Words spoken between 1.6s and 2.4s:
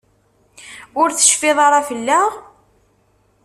ara fell-aɣ?